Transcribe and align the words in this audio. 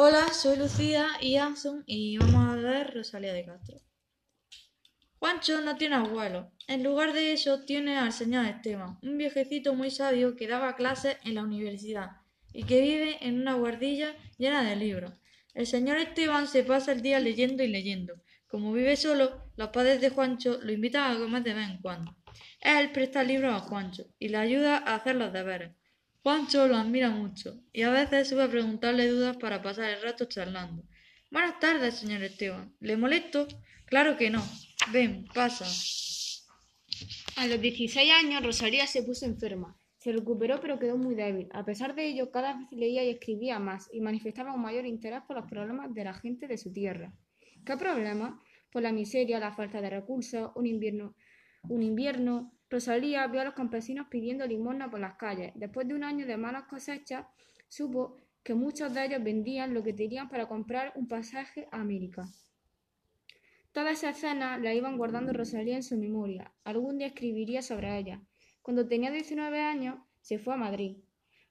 Hola, 0.00 0.32
soy 0.32 0.56
Lucía 0.56 1.08
y 1.20 1.38
Anson 1.38 1.82
y 1.84 2.18
vamos 2.18 2.50
a 2.50 2.54
ver 2.54 2.94
Rosalía 2.94 3.32
de 3.32 3.44
Castro. 3.44 3.80
Juancho 5.18 5.60
no 5.60 5.74
tiene 5.74 5.96
abuelo. 5.96 6.52
En 6.68 6.84
lugar 6.84 7.12
de 7.12 7.32
eso 7.32 7.64
tiene 7.64 7.98
al 7.98 8.12
señor 8.12 8.46
Esteban, 8.46 9.00
un 9.02 9.18
viejecito 9.18 9.74
muy 9.74 9.90
sabio 9.90 10.36
que 10.36 10.46
daba 10.46 10.76
clases 10.76 11.16
en 11.24 11.34
la 11.34 11.42
universidad 11.42 12.10
y 12.52 12.62
que 12.62 12.80
vive 12.80 13.18
en 13.26 13.40
una 13.40 13.54
guardilla 13.54 14.14
llena 14.38 14.62
de 14.62 14.76
libros. 14.76 15.14
El 15.52 15.66
señor 15.66 15.98
Esteban 15.98 16.46
se 16.46 16.62
pasa 16.62 16.92
el 16.92 17.02
día 17.02 17.18
leyendo 17.18 17.64
y 17.64 17.66
leyendo. 17.66 18.22
Como 18.46 18.72
vive 18.72 18.94
solo, 18.94 19.50
los 19.56 19.70
padres 19.70 20.00
de 20.00 20.10
Juancho 20.10 20.60
lo 20.62 20.70
invitan 20.70 21.10
a 21.10 21.18
comer 21.18 21.42
de 21.42 21.54
vez 21.54 21.70
en 21.70 21.82
cuando. 21.82 22.16
Él 22.60 22.92
presta 22.92 23.24
libros 23.24 23.52
a 23.52 23.66
Juancho 23.66 24.04
y 24.20 24.28
le 24.28 24.36
ayuda 24.36 24.76
a 24.78 24.94
hacer 24.94 25.16
los 25.16 25.32
deberes. 25.32 25.72
Juancho 26.22 26.66
lo 26.66 26.76
admira 26.76 27.10
mucho 27.10 27.62
y 27.72 27.82
a 27.82 27.90
veces 27.90 28.28
sube 28.28 28.42
a 28.42 28.50
preguntarle 28.50 29.08
dudas 29.08 29.36
para 29.36 29.62
pasar 29.62 29.90
el 29.90 30.02
rato 30.02 30.24
charlando. 30.24 30.82
Buenas 31.30 31.60
tardes, 31.60 31.96
señor 31.96 32.22
Esteban. 32.22 32.74
¿Le 32.80 32.96
molesto? 32.96 33.46
Claro 33.86 34.16
que 34.16 34.30
no. 34.30 34.42
Ven, 34.92 35.26
pasa. 35.32 35.66
A 37.36 37.46
los 37.46 37.60
16 37.60 38.10
años, 38.12 38.42
Rosalía 38.42 38.86
se 38.86 39.02
puso 39.02 39.26
enferma. 39.26 39.76
Se 39.96 40.12
recuperó 40.12 40.60
pero 40.60 40.78
quedó 40.78 40.96
muy 40.96 41.14
débil. 41.14 41.48
A 41.52 41.64
pesar 41.64 41.94
de 41.94 42.06
ello, 42.06 42.30
cada 42.30 42.54
vez 42.54 42.68
leía 42.72 43.04
y 43.04 43.10
escribía 43.10 43.58
más 43.58 43.88
y 43.92 44.00
manifestaba 44.00 44.54
un 44.54 44.62
mayor 44.62 44.86
interés 44.86 45.22
por 45.26 45.36
los 45.36 45.46
problemas 45.46 45.92
de 45.94 46.04
la 46.04 46.14
gente 46.14 46.48
de 46.48 46.58
su 46.58 46.72
tierra. 46.72 47.12
¿Qué 47.64 47.76
problemas? 47.76 48.34
Por 48.72 48.82
la 48.82 48.92
miseria, 48.92 49.38
la 49.38 49.54
falta 49.54 49.80
de 49.80 49.90
recursos, 49.90 50.50
un 50.54 50.66
invierno, 50.66 51.14
un 51.62 51.82
invierno. 51.82 52.52
Rosalía 52.70 53.26
vio 53.26 53.40
a 53.40 53.44
los 53.44 53.54
campesinos 53.54 54.08
pidiendo 54.10 54.46
limosna 54.46 54.90
por 54.90 55.00
las 55.00 55.16
calles. 55.16 55.52
Después 55.54 55.88
de 55.88 55.94
un 55.94 56.04
año 56.04 56.26
de 56.26 56.36
malas 56.36 56.64
cosechas, 56.64 57.26
supo 57.68 58.16
que 58.42 58.54
muchos 58.54 58.94
de 58.94 59.06
ellos 59.06 59.22
vendían 59.22 59.74
lo 59.74 59.82
que 59.82 59.92
tenían 59.92 60.28
para 60.28 60.48
comprar 60.48 60.92
un 60.96 61.08
pasaje 61.08 61.68
a 61.70 61.80
América. 61.80 62.28
Toda 63.72 63.90
esa 63.90 64.10
escena 64.10 64.58
la 64.58 64.74
iban 64.74 64.96
guardando 64.96 65.32
Rosalía 65.32 65.76
en 65.76 65.82
su 65.82 65.96
memoria. 65.96 66.52
Algún 66.64 66.98
día 66.98 67.08
escribiría 67.08 67.62
sobre 67.62 67.98
ella. 67.98 68.20
Cuando 68.62 68.86
tenía 68.86 69.10
19 69.10 69.60
años, 69.60 69.98
se 70.20 70.38
fue 70.38 70.54
a 70.54 70.56
Madrid. 70.56 70.96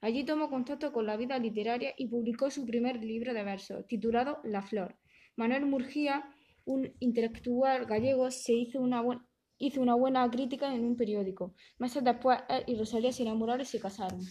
Allí 0.01 0.23
tomó 0.23 0.49
contacto 0.49 0.91
con 0.91 1.05
la 1.05 1.17
vida 1.17 1.39
literaria 1.39 1.93
y 1.97 2.07
publicó 2.07 2.51
su 2.51 2.65
primer 2.65 3.03
libro 3.03 3.33
de 3.33 3.43
versos, 3.43 3.87
titulado 3.87 4.39
La 4.43 4.61
Flor. 4.61 4.95
Manuel 5.35 5.65
Murgía, 5.65 6.29
un 6.65 6.91
intelectual 6.99 7.85
gallego, 7.85 8.29
se 8.29 8.53
hizo 8.53 8.79
una, 8.79 9.01
hizo 9.57 9.81
una 9.81 9.95
buena 9.95 10.29
crítica 10.29 10.73
en 10.73 10.85
un 10.85 10.95
periódico. 10.95 11.53
Meses 11.79 12.03
después, 12.03 12.39
él 12.49 12.63
y 12.67 12.77
Rosalía 12.77 13.11
se 13.11 13.23
enamoraron 13.23 13.61
y 13.61 13.65
se 13.65 13.79
casaron. 13.79 14.21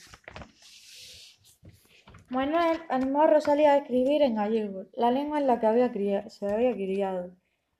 Manuel 2.28 2.78
animó 2.88 3.22
a 3.22 3.26
Rosalía 3.28 3.72
a 3.72 3.78
escribir 3.78 4.22
en 4.22 4.34
gallego, 4.34 4.86
la 4.94 5.10
lengua 5.10 5.38
en 5.38 5.46
la 5.46 5.60
que 5.60 5.66
había 5.66 6.28
se 6.28 6.46
había 6.46 6.72
criado 6.74 7.36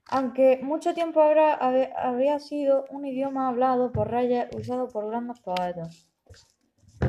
aunque 0.09 0.59
mucho 0.63 0.93
tiempo 0.93 1.21
habría 1.21 2.39
sido 2.39 2.85
un 2.89 3.05
idioma 3.05 3.49
hablado 3.49 3.91
por 3.91 4.09
reyes 4.09 4.47
usado 4.55 4.87
por 4.87 5.09
grandes 5.09 5.39
poetas. 5.41 6.09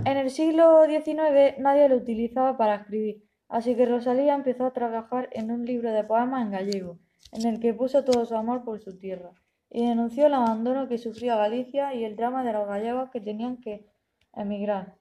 En 0.05 0.17
el 0.17 0.31
siglo 0.31 0.85
XIX 0.87 1.59
nadie 1.59 1.89
lo 1.89 1.97
utilizaba 1.97 2.57
para 2.57 2.77
escribir, 2.77 3.25
así 3.49 3.77
que 3.77 3.87
Rosalía 3.87 4.35
empezó 4.35 4.67
a 4.67 4.73
trabajar 4.73 5.29
en 5.33 5.51
un 5.51 5.65
libro 5.65 5.93
de 5.93 6.05
poemas 6.05 6.45
en 6.45 6.53
gallego, 6.53 6.99
en 7.33 7.47
el 7.47 7.61
que 7.61 7.75
puso 7.75 8.05
todo 8.05 8.27
su 8.27 8.35
amor 8.35 8.65
por 8.65 8.81
su 8.81 8.99
tierra, 8.99 9.31
y 9.71 9.87
denunció 9.87 10.27
el 10.27 10.35
abandono 10.35 10.89
que 10.89 10.99
sufría 10.99 11.37
Galicia 11.37 11.95
y 11.95 12.05
el 12.05 12.17
drama 12.17 12.45
de 12.45 12.53
los 12.53 12.67
gallegos 12.67 13.11
que 13.11 13.21
tenían 13.21 13.59
que 13.59 13.87
emigrar. 14.35 14.97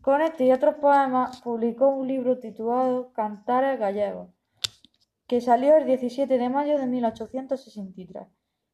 Con 0.00 0.20
este 0.20 0.44
y 0.44 0.52
otros 0.52 0.76
poemas 0.76 1.40
publicó 1.40 1.88
un 1.88 2.06
libro 2.08 2.38
titulado 2.38 3.12
Cantares 3.12 3.78
gallegos, 3.78 4.28
que 5.26 5.40
salió 5.40 5.76
el 5.76 5.86
17 5.86 6.36
de 6.36 6.48
mayo 6.48 6.78
de 6.78 6.86
1863, 6.86 8.28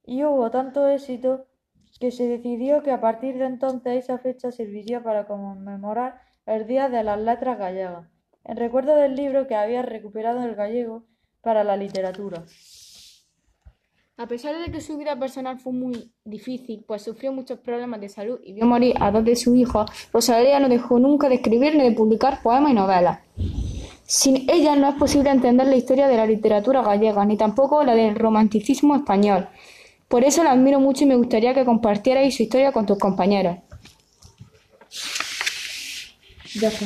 y 0.04 0.24
hubo 0.24 0.50
tanto 0.50 0.88
éxito 0.88 1.46
que 2.00 2.10
se 2.10 2.26
decidió 2.26 2.82
que 2.82 2.90
a 2.90 3.00
partir 3.00 3.38
de 3.38 3.46
entonces 3.46 4.04
esa 4.04 4.18
fecha 4.18 4.50
serviría 4.50 5.02
para 5.02 5.26
conmemorar 5.26 6.20
el 6.46 6.66
Día 6.66 6.88
de 6.88 7.04
las 7.04 7.20
Letras 7.20 7.58
Gallegas, 7.58 8.08
en 8.44 8.56
recuerdo 8.56 8.96
del 8.96 9.14
libro 9.14 9.46
que 9.46 9.54
había 9.54 9.82
recuperado 9.82 10.42
el 10.42 10.54
gallego 10.54 11.04
para 11.42 11.62
la 11.62 11.76
literatura. 11.76 12.44
A 14.20 14.26
pesar 14.26 14.54
de 14.58 14.70
que 14.70 14.82
su 14.82 14.98
vida 14.98 15.18
personal 15.18 15.58
fue 15.58 15.72
muy 15.72 16.12
difícil, 16.26 16.84
pues 16.86 17.00
sufrió 17.00 17.32
muchos 17.32 17.58
problemas 17.60 18.02
de 18.02 18.10
salud 18.10 18.38
y 18.44 18.52
vio 18.52 18.66
morir 18.66 18.94
a 19.00 19.10
dos 19.10 19.24
de 19.24 19.34
sus 19.34 19.56
hijos, 19.56 19.90
Rosalía 20.12 20.60
no 20.60 20.68
dejó 20.68 20.98
nunca 20.98 21.30
de 21.30 21.36
escribir 21.36 21.74
ni 21.74 21.84
de 21.84 21.92
publicar 21.92 22.42
poemas 22.42 22.72
y 22.72 22.74
novelas. 22.74 23.20
Sin 24.04 24.44
ella 24.50 24.76
no 24.76 24.90
es 24.90 24.96
posible 24.96 25.30
entender 25.30 25.68
la 25.68 25.76
historia 25.76 26.06
de 26.06 26.18
la 26.18 26.26
literatura 26.26 26.82
gallega, 26.82 27.24
ni 27.24 27.38
tampoco 27.38 27.82
la 27.82 27.94
del 27.94 28.14
romanticismo 28.14 28.94
español. 28.94 29.48
Por 30.06 30.22
eso 30.22 30.44
la 30.44 30.50
admiro 30.50 30.80
mucho 30.80 31.04
y 31.04 31.06
me 31.06 31.16
gustaría 31.16 31.54
que 31.54 31.64
compartierais 31.64 32.36
su 32.36 32.42
historia 32.42 32.72
con 32.72 32.84
tus 32.84 32.98
compañeros. 32.98 33.56